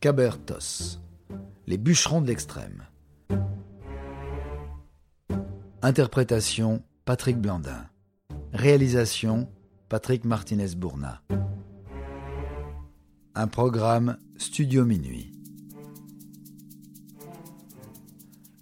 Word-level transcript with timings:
Cabertos, 0.00 1.00
les 1.66 1.76
bûcherons 1.76 2.20
de 2.20 2.28
l'extrême. 2.28 2.86
Interprétation 5.82 6.84
Patrick 7.04 7.36
Blandin. 7.36 7.84
Réalisation 8.52 9.50
Patrick 9.88 10.24
Martinez-Bourna. 10.24 11.20
Un 13.34 13.48
programme 13.48 14.18
Studio 14.36 14.84
Minuit. 14.84 15.32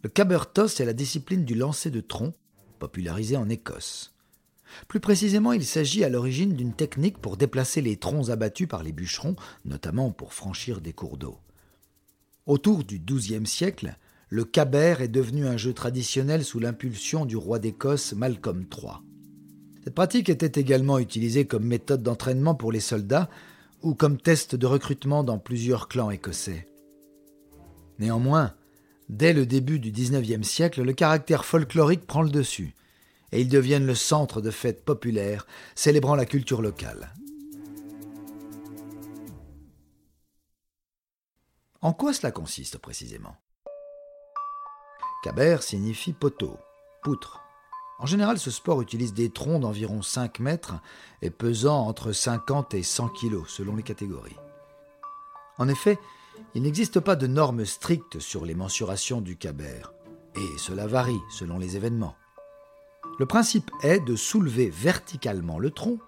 Le 0.03 0.09
cabertos 0.09 0.81
est 0.81 0.87
la 0.87 0.95
discipline 0.95 1.45
du 1.45 1.55
lancer 1.55 1.91
de 1.91 2.01
tronc, 2.01 2.33
popularisée 2.79 3.37
en 3.37 3.51
Écosse. 3.51 4.16
Plus 4.89 5.01
précisément, 5.01 5.53
il 5.53 5.65
s'agit 5.65 6.05
à 6.05 6.09
l'origine 6.09 6.55
d'une 6.55 6.75
technique 6.75 7.19
pour 7.19 7.37
déplacer 7.37 7.81
les 7.81 7.97
troncs 7.97 8.31
abattus 8.31 8.69
par 8.69 8.83
les 8.83 8.93
bûcherons, 8.93 9.37
notamment 9.65 10.11
pour 10.11 10.35
franchir 10.35 10.81
des 10.81 10.93
cours 10.93 11.17
d'eau. 11.17 11.39
Autour 12.47 12.85
du 12.85 12.99
XIIe 12.99 13.47
siècle, 13.47 13.97
le 14.29 14.45
caber 14.45 14.97
est 15.01 15.09
devenu 15.09 15.47
un 15.47 15.57
jeu 15.57 15.73
traditionnel 15.73 16.45
sous 16.45 16.59
l'impulsion 16.59 17.27
du 17.27 17.37
roi 17.37 17.59
d'Écosse 17.59 18.13
Malcolm 18.13 18.65
III. 18.73 18.95
Cette 19.85 19.95
pratique 19.95 20.29
était 20.29 20.61
également 20.61 20.99
utilisée 20.99 21.47
comme 21.47 21.65
méthode 21.65 22.03
d'entraînement 22.03 22.55
pour 22.55 22.73
les 22.73 22.81
soldats 22.81 23.31
ou 23.83 23.95
comme 23.95 24.19
test 24.19 24.57
de 24.57 24.67
recrutement 24.67 25.23
dans 25.23 25.39
plusieurs 25.39 25.87
clans 25.87 26.11
écossais. 26.11 26.67
Néanmoins, 28.01 28.55
dès 29.09 29.33
le 29.33 29.47
début 29.47 29.79
du 29.79 29.93
XIXe 29.93 30.47
siècle, 30.47 30.83
le 30.83 30.93
caractère 30.93 31.45
folklorique 31.45 32.07
prend 32.07 32.23
le 32.23 32.31
dessus 32.31 32.75
et 33.33 33.41
ils 33.41 33.49
deviennent 33.49 33.87
le 33.87 33.95
centre 33.95 34.41
de 34.41 34.51
fêtes 34.51 34.85
populaires 34.85 35.47
célébrant 35.75 36.15
la 36.15 36.27
culture 36.27 36.63
locale. 36.63 37.13
En 41.83 41.93
quoi 41.93 42.13
cela 42.13 42.33
consiste 42.33 42.79
précisément? 42.79 43.37
Caber 45.23 45.59
signifie 45.61 46.13
poteau, 46.13 46.59
poutre. 47.03 47.43
En 47.99 48.07
général, 48.07 48.39
ce 48.39 48.51
sport 48.51 48.83
utilise 48.83 49.15
des 49.15 49.31
troncs 49.31 49.61
d'environ 49.61 50.03
5 50.03 50.41
mètres 50.41 50.75
et 51.23 51.31
pesant 51.31 51.87
entre 51.87 52.13
50 52.13 52.75
et 52.75 52.83
100 52.83 53.09
kilos 53.11 53.49
selon 53.49 53.77
les 53.77 53.83
catégories. 53.83 54.37
En 55.59 55.69
effet, 55.69 55.99
il 56.55 56.63
n'existe 56.63 57.01
pas 57.01 57.17
de 57.17 57.27
normes 57.27 57.65
strictes 57.65 58.19
sur 58.19 58.45
les 58.45 58.55
mensurations 58.55 59.21
du 59.21 59.37
caber, 59.37 59.83
et 60.35 60.59
cela 60.59 60.87
varie 60.87 61.21
selon 61.31 61.59
les 61.59 61.77
événements. 61.77 62.17
Le 63.19 63.27
principe 63.27 63.71
est 63.83 64.01
de 64.01 64.15
soulever 64.15 64.69
verticalement 64.69 65.59
le 65.59 65.71
tronc, 65.71 65.99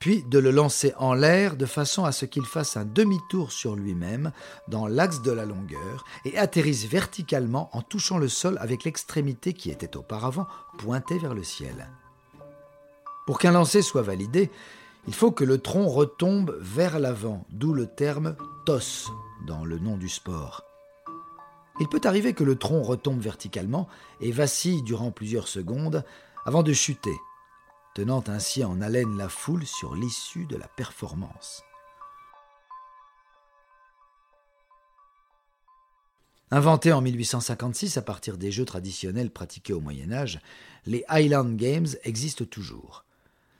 puis 0.00 0.24
de 0.24 0.38
le 0.38 0.50
lancer 0.50 0.94
en 0.96 1.14
l'air 1.14 1.56
de 1.56 1.66
façon 1.66 2.04
à 2.04 2.12
ce 2.12 2.24
qu'il 2.24 2.44
fasse 2.44 2.76
un 2.76 2.84
demi-tour 2.84 3.52
sur 3.52 3.76
lui-même 3.76 4.32
dans 4.66 4.86
l'axe 4.86 5.22
de 5.22 5.30
la 5.30 5.44
longueur 5.44 6.04
et 6.24 6.38
atterrisse 6.38 6.86
verticalement 6.86 7.68
en 7.76 7.82
touchant 7.82 8.18
le 8.18 8.28
sol 8.28 8.56
avec 8.60 8.84
l'extrémité 8.84 9.52
qui 9.52 9.70
était 9.70 9.96
auparavant 9.96 10.48
pointée 10.78 11.18
vers 11.18 11.34
le 11.34 11.44
ciel. 11.44 11.90
Pour 13.26 13.38
qu'un 13.38 13.52
lancer 13.52 13.82
soit 13.82 14.02
validé, 14.02 14.50
il 15.06 15.14
faut 15.14 15.30
que 15.30 15.44
le 15.44 15.58
tronc 15.58 15.86
retombe 15.86 16.56
vers 16.60 16.98
l'avant, 16.98 17.44
d'où 17.50 17.74
le 17.74 17.86
terme 17.86 18.34
toss 18.66 19.10
dans 19.46 19.64
le 19.64 19.78
nom 19.78 19.96
du 19.96 20.08
sport. 20.08 20.64
Il 21.78 21.88
peut 21.88 22.00
arriver 22.04 22.34
que 22.34 22.44
le 22.44 22.56
tronc 22.56 22.82
retombe 22.82 23.20
verticalement 23.20 23.88
et 24.20 24.32
vacille 24.32 24.82
durant 24.82 25.10
plusieurs 25.10 25.48
secondes 25.48 26.04
avant 26.44 26.62
de 26.62 26.72
chuter, 26.72 27.16
tenant 27.94 28.24
ainsi 28.26 28.64
en 28.64 28.80
haleine 28.80 29.16
la 29.16 29.28
foule 29.28 29.66
sur 29.66 29.94
l'issue 29.94 30.46
de 30.46 30.56
la 30.56 30.68
performance. 30.68 31.62
Inventé 36.52 36.92
en 36.92 37.00
1856 37.00 37.96
à 37.96 38.02
partir 38.02 38.36
des 38.36 38.50
jeux 38.50 38.64
traditionnels 38.64 39.30
pratiqués 39.30 39.72
au 39.72 39.80
Moyen 39.80 40.10
Âge, 40.10 40.40
les 40.84 41.04
Highland 41.08 41.54
Games 41.56 41.86
existent 42.02 42.44
toujours. 42.44 43.04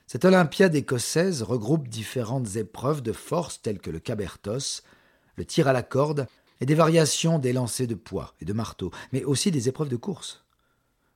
Cette 0.08 0.24
Olympiade 0.24 0.74
écossaise 0.74 1.42
regroupe 1.42 1.86
différentes 1.86 2.56
épreuves 2.56 3.00
de 3.00 3.12
force 3.12 3.62
telles 3.62 3.78
que 3.78 3.90
le 3.90 4.00
cabertos, 4.00 4.82
le 5.36 5.44
tir 5.44 5.68
à 5.68 5.72
la 5.72 5.84
corde 5.84 6.26
et 6.60 6.66
des 6.66 6.74
variations 6.74 7.38
des 7.38 7.52
lancers 7.52 7.86
de 7.86 7.94
poids 7.94 8.34
et 8.40 8.44
de 8.44 8.52
marteau, 8.52 8.90
mais 9.12 9.22
aussi 9.22 9.52
des 9.52 9.68
épreuves 9.68 9.88
de 9.88 9.96
course. 9.96 10.44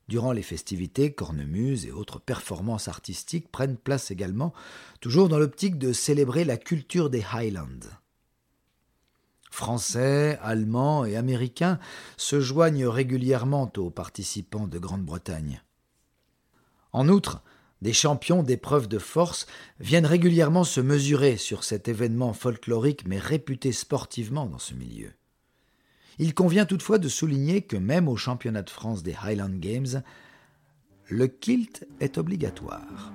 Durant 0.09 0.33
les 0.33 0.43
festivités, 0.43 1.13
cornemuses 1.13 1.87
et 1.87 1.93
autres 1.93 2.21
performances 2.21 2.89
artistiques 2.89 3.51
prennent 3.51 3.77
place 3.77 4.11
également, 4.11 4.53
toujours 5.01 5.29
dans 5.29 5.39
l'optique 5.39 5.79
de 5.79 5.93
célébrer 5.93 6.45
la 6.45 6.59
culture 6.59 7.09
des 7.09 7.25
Highlands. 7.33 7.89
Français, 9.51 10.39
Allemands 10.43 11.05
et 11.05 11.17
Américains 11.17 11.79
se 12.17 12.41
joignent 12.41 12.89
régulièrement 12.89 13.73
aux 13.77 13.91
participants 13.91 14.67
de 14.67 14.79
Grande-Bretagne. 14.79 15.63
En 16.93 17.09
outre, 17.09 17.41
des 17.81 17.93
champions 17.93 18.43
d'épreuves 18.43 18.89
de 18.89 18.99
force 18.99 19.47
viennent 19.79 20.07
régulièrement 20.07 20.65
se 20.65 20.81
mesurer 20.81 21.37
sur 21.37 21.65
cet 21.65 21.87
événement 21.87 22.33
folklorique 22.33 23.07
mais 23.07 23.19
réputé 23.19 23.73
sportivement 23.73 24.47
dans 24.47 24.59
ce 24.59 24.75
milieu. 24.75 25.13
Il 26.19 26.35
convient 26.35 26.67
toutefois 26.67 26.99
de 26.99 27.09
souligner 27.09 27.63
que 27.63 27.77
même 27.77 28.09
au 28.09 28.17
championnat 28.17 28.63
de 28.63 28.71
France 28.71 29.03
des 29.03 29.15
Highland 29.23 29.59
Games, 29.59 30.03
le 31.09 31.27
kilt 31.27 31.87
est 32.01 32.19
obligatoire. 32.19 33.13